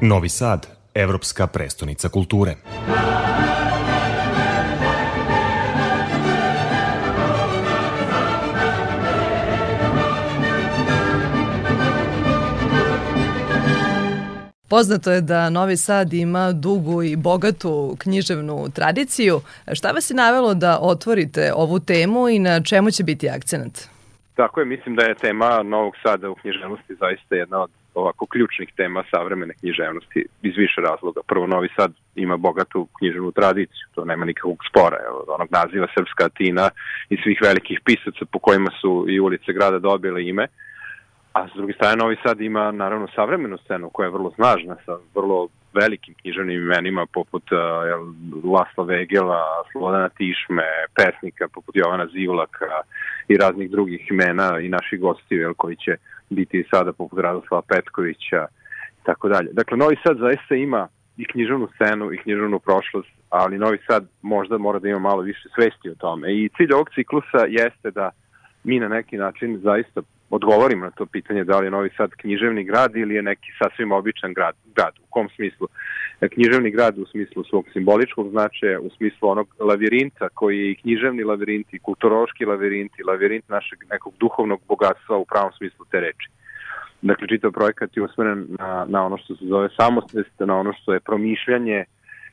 Novi 0.00 0.28
Sad, 0.28 0.66
evropska 0.94 1.46
prestonica 1.46 2.08
kulture. 2.08 2.54
Poznato 14.68 15.12
je 15.12 15.20
da 15.20 15.50
Novi 15.50 15.76
Sad 15.76 16.12
ima 16.12 16.52
dugu 16.52 17.02
i 17.02 17.16
bogatu 17.16 17.96
književnu 17.98 18.68
tradiciju. 18.74 19.40
Šta 19.72 19.90
vas 19.90 20.10
je 20.10 20.14
navelo 20.14 20.54
da 20.54 20.78
otvorite 20.80 21.52
ovu 21.54 21.78
temu 21.78 22.28
i 22.28 22.38
na 22.38 22.62
čemu 22.62 22.90
će 22.90 23.04
biti 23.04 23.28
akcenat? 23.28 23.88
Tako 24.34 24.60
je, 24.60 24.66
mislim 24.66 24.96
da 24.96 25.04
je 25.04 25.14
tema 25.14 25.62
Novog 25.62 25.94
Sada 26.02 26.30
u 26.30 26.34
književnosti 26.34 26.94
zaista 27.00 27.34
jedna 27.34 27.62
od 27.62 27.70
ovako 27.98 28.26
ključnih 28.26 28.68
tema 28.76 29.04
savremene 29.10 29.54
književnosti 29.60 30.26
iz 30.42 30.54
više 30.56 30.80
razloga. 30.80 31.20
Prvo, 31.26 31.46
Novi 31.46 31.68
Sad 31.76 31.92
ima 32.14 32.36
bogatu 32.36 32.88
književnu 32.98 33.32
tradiciju, 33.32 33.86
to 33.94 34.04
nema 34.04 34.24
nikakvog 34.24 34.58
spora, 34.70 34.98
evo, 35.08 35.24
onog 35.28 35.48
naziva 35.50 35.86
Srpska 35.94 36.24
Atina 36.24 36.70
i 37.10 37.16
svih 37.22 37.38
velikih 37.42 37.80
pisaca 37.84 38.24
po 38.32 38.38
kojima 38.38 38.70
su 38.80 39.06
i 39.08 39.20
ulice 39.20 39.52
grada 39.52 39.78
dobile 39.78 40.24
ime. 40.24 40.46
A 41.32 41.48
s 41.48 41.52
druge 41.56 41.72
strane, 41.72 41.96
Novi 41.96 42.16
Sad 42.22 42.40
ima 42.40 42.70
naravno 42.70 43.08
savremenu 43.14 43.58
scenu 43.58 43.90
koja 43.90 44.06
je 44.06 44.10
vrlo 44.10 44.30
snažna, 44.30 44.76
sa 44.86 44.92
vrlo 45.14 45.48
velikim 45.80 46.14
književnim 46.20 46.62
imenima 46.62 47.06
poput 47.06 47.52
uh, 47.52 47.58
Lasla 48.54 48.84
Vegela, 48.84 49.42
Slobodana 49.72 50.08
Tišme, 50.08 50.68
pesnika 50.96 51.48
poput 51.54 51.76
Jovana 51.76 52.06
Zivlaka 52.06 52.74
i 53.28 53.36
raznih 53.36 53.70
drugih 53.70 54.10
imena 54.10 54.58
i 54.60 54.68
naših 54.68 55.00
gostiju 55.00 55.40
jel, 55.40 55.54
koji 55.54 55.76
će 55.76 55.96
biti 56.30 56.64
sada 56.70 56.92
poput 56.92 57.18
Radoslava 57.18 57.62
Petkovića 57.62 58.46
i 59.00 59.04
tako 59.04 59.28
dalje. 59.28 59.48
Dakle, 59.52 59.76
Novi 59.76 59.96
Sad 60.06 60.16
zaista 60.18 60.54
ima 60.54 60.88
i 61.16 61.24
književnu 61.24 61.68
scenu 61.74 62.12
i 62.12 62.18
književnu 62.18 62.58
prošlost, 62.58 63.08
ali 63.30 63.58
Novi 63.58 63.78
Sad 63.86 64.08
možda 64.22 64.58
mora 64.58 64.78
da 64.78 64.88
ima 64.88 64.98
malo 64.98 65.22
više 65.22 65.48
svesti 65.54 65.90
o 65.90 65.94
tome. 65.94 66.32
I 66.32 66.48
cilj 66.56 66.72
ovog 66.72 66.88
ciklusa 66.94 67.42
jeste 67.48 67.90
da 67.90 68.10
mi 68.64 68.80
na 68.80 68.88
neki 68.88 69.16
način 69.16 69.58
zaista 69.58 70.02
odgovorimo 70.30 70.84
na 70.84 70.90
to 70.90 71.06
pitanje 71.06 71.44
da 71.44 71.58
li 71.58 71.66
je 71.66 71.70
Novi 71.70 71.90
Sad 71.96 72.10
književni 72.10 72.64
grad 72.64 72.96
ili 72.96 73.14
je 73.14 73.22
neki 73.22 73.50
sasvim 73.58 73.92
običan 73.92 74.32
grad. 74.34 74.54
grad. 74.74 74.92
U 74.98 75.06
kom 75.10 75.28
smislu? 75.36 75.68
E, 76.20 76.28
književni 76.28 76.70
grad 76.70 76.98
u 76.98 77.06
smislu 77.06 77.44
svog 77.44 77.64
simboličkog 77.72 78.30
značaja, 78.30 78.80
u 78.80 78.90
smislu 78.96 79.28
onog 79.28 79.48
lavirinta 79.60 80.28
koji 80.28 80.58
je 80.58 80.70
i 80.70 80.74
književni 80.74 81.24
lavirint 81.24 81.74
i 81.74 81.78
kulturološki 81.78 82.44
lavirint 82.44 82.92
i 82.98 83.02
lavirint 83.02 83.48
našeg 83.48 83.78
nekog 83.90 84.14
duhovnog 84.20 84.60
bogatstva 84.68 85.16
u 85.16 85.24
pravom 85.24 85.52
smislu 85.52 85.84
te 85.90 86.00
reči. 86.00 86.28
Dakle, 87.02 87.28
čitav 87.28 87.52
projekat 87.52 87.96
je 87.96 88.02
usmeren 88.02 88.46
na, 88.58 88.86
na 88.88 89.06
ono 89.06 89.18
što 89.18 89.36
se 89.36 89.44
zove 89.46 89.68
samosvest, 89.76 90.40
na 90.40 90.56
ono 90.56 90.72
što 90.72 90.92
je 90.92 91.00
promišljanje, 91.00 91.84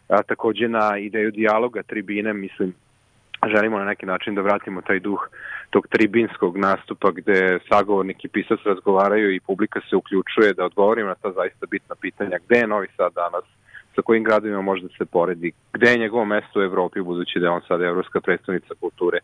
a 0.08 0.24
takođe 0.24 0.68
na 0.68 0.98
ideju 0.98 1.32
dijaloga 1.32 1.84
tribine, 1.84 2.34
mislim, 2.34 2.74
želimo 3.48 3.80
na 3.80 3.86
neki 3.86 4.06
način 4.06 4.36
da 4.36 4.42
vratimo 4.42 4.82
taj 4.82 5.00
duh 5.00 5.30
tog 5.70 5.88
tribinskog 5.88 6.58
nastupa 6.58 7.12
gde 7.12 7.60
sagovornik 7.70 8.26
i 8.26 8.28
pisac 8.28 8.60
razgovaraju 8.66 9.34
i 9.36 9.40
publika 9.40 9.80
se 9.90 9.96
uključuje 9.96 10.54
da 10.54 10.66
odgovorimo 10.66 11.10
na 11.10 11.16
ta 11.16 11.32
zaista 11.32 11.66
bitna 11.72 11.96
pitanja. 11.96 12.38
Gde 12.46 12.56
je 12.58 12.68
Novi 12.68 12.88
Sad 12.98 13.14
danas? 13.14 13.44
Sa 13.96 14.02
kojim 14.02 14.24
gradovima 14.24 14.62
može 14.62 14.82
da 14.82 14.90
se 14.98 15.06
poredi? 15.06 15.52
Gde 15.74 15.92
je 15.92 15.98
njegovo 15.98 16.26
mesto 16.26 16.60
u 16.60 16.64
Evropi 16.64 17.02
budući 17.02 17.40
da 17.40 17.46
je 17.46 17.52
on 17.52 17.62
sad 17.68 17.82
evropska 17.82 18.22
predstavnica 18.22 18.74
kulture? 18.80 19.20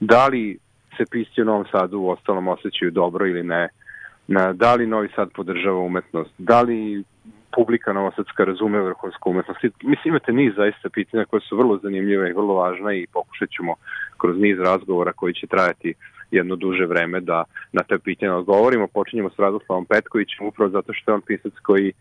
Da 0.00 0.26
li 0.26 0.58
se 0.96 1.04
pisci 1.10 1.42
u 1.42 1.44
Novom 1.44 1.64
Sadu 1.70 1.98
u 1.98 2.08
ostalom 2.08 2.48
osjećaju 2.48 2.90
dobro 2.90 3.26
ili 3.26 3.42
ne? 3.42 3.68
Da 4.54 4.74
li 4.74 4.86
Novi 4.86 5.08
Sad 5.16 5.30
podržava 5.32 5.78
umetnost? 5.78 6.30
Da 6.38 6.62
li 6.62 7.04
publika 7.56 7.92
novosadska 7.92 8.44
razume 8.44 8.80
vrhunsku 8.80 9.30
umetnost. 9.30 9.60
Mislim, 9.62 10.08
imate 10.12 10.32
niz 10.32 10.52
zaista 10.56 10.88
pitanja 10.88 11.24
koje 11.24 11.40
su 11.40 11.56
vrlo 11.56 11.78
zanimljive 11.82 12.30
i 12.30 12.32
vrlo 12.32 12.54
važna 12.54 12.92
i 12.92 13.06
pokušat 13.12 13.50
ćemo 13.50 13.74
kroz 14.18 14.36
niz 14.38 14.58
razgovora 14.58 15.12
koji 15.12 15.34
će 15.34 15.46
trajati 15.46 15.94
jedno 16.30 16.56
duže 16.56 16.86
vreme 16.86 17.20
da 17.20 17.44
na 17.72 17.82
te 17.82 17.98
pitanja 17.98 18.36
odgovorimo. 18.36 18.86
Počinjemo 18.86 19.30
s 19.30 19.38
Radoslavom 19.38 19.86
Petkovićem 19.86 20.46
upravo 20.46 20.70
zato 20.70 20.92
što 20.92 21.10
je 21.10 21.14
on 21.14 21.20
pisac 21.20 21.52
koji 21.62 21.92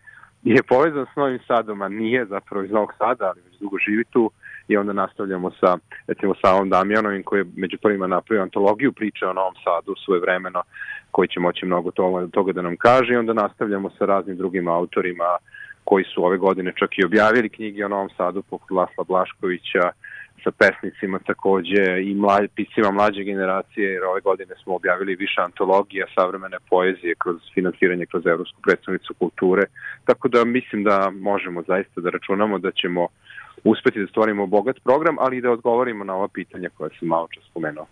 je 0.43 0.63
povezan 0.63 1.05
s 1.13 1.15
Novim 1.15 1.39
Sadom, 1.47 1.81
a 1.81 1.89
nije 1.89 2.25
zapravo 2.25 2.63
iz 2.63 2.71
Novog 2.71 2.93
Sada, 2.97 3.25
ali 3.25 3.41
već 3.45 3.59
dugo 3.59 3.77
živi 3.87 4.03
tu 4.03 4.31
i 4.67 4.77
onda 4.77 4.93
nastavljamo 4.93 5.51
sa, 5.59 5.77
recimo, 6.07 6.33
Savom 6.41 6.69
Damjanovim 6.69 7.23
koji 7.23 7.39
je 7.39 7.45
među 7.55 7.77
prvima 7.81 8.07
napravio 8.07 8.43
antologiju 8.43 8.91
priče 8.91 9.25
o 9.25 9.33
Novom 9.33 9.53
Sadu 9.63 9.95
svoje 10.05 10.21
vremeno, 10.21 10.61
koji 11.11 11.27
će 11.27 11.39
moći 11.39 11.65
mnogo 11.65 11.91
toga, 11.91 12.27
toga 12.27 12.51
da 12.51 12.61
nam 12.61 12.75
kaže. 12.77 13.13
I 13.13 13.17
onda 13.17 13.33
nastavljamo 13.33 13.89
sa 13.89 14.05
raznim 14.05 14.37
drugim 14.37 14.67
autorima 14.67 15.37
koji 15.83 16.03
su 16.03 16.25
ove 16.25 16.37
godine 16.37 16.73
čak 16.75 16.89
i 16.97 17.05
objavili 17.05 17.49
knjige 17.49 17.85
o 17.85 17.89
Novom 17.89 18.09
Sadu, 18.17 18.41
poput 18.41 18.71
Lasla 18.71 19.03
Blaškovića, 19.03 19.91
sa 20.43 20.51
pesnicima 20.51 21.19
takođe 21.19 21.83
i 22.03 22.13
mlad, 22.15 22.47
piscima 22.55 22.91
mlađe 22.91 23.23
generacije, 23.23 23.91
jer 23.93 24.03
ove 24.03 24.21
godine 24.21 24.53
smo 24.63 24.75
objavili 24.75 25.15
više 25.15 25.41
antologija 25.41 26.05
savremene 26.15 26.57
poezije 26.69 27.15
kroz 27.23 27.37
finansiranje 27.53 28.05
kroz 28.05 28.25
Evropsku 28.25 28.61
predstavnicu 28.61 29.13
kulture, 29.13 29.63
tako 30.05 30.27
da 30.27 30.45
mislim 30.45 30.83
da 30.83 31.11
možemo 31.29 31.63
zaista 31.67 32.01
da 32.01 32.09
računamo 32.09 32.57
da 32.57 32.71
ćemo 32.71 33.07
uspeti 33.63 33.99
da 33.99 34.07
stvorimo 34.07 34.47
bogat 34.47 34.77
program, 34.83 35.15
ali 35.19 35.37
i 35.37 35.41
da 35.41 35.51
odgovorimo 35.51 36.03
na 36.03 36.15
ova 36.15 36.27
pitanja 36.27 36.69
koja 36.77 36.89
sam 36.99 37.07
malo 37.07 37.27
čas 37.31 37.43
spomenuo. 37.49 37.85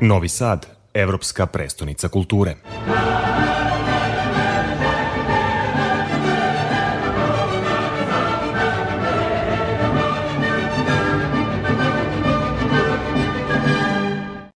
Novi 0.00 0.28
Sad, 0.28 0.66
evropska 0.94 1.46
prestonica 1.46 2.08
kulture. 2.08 2.54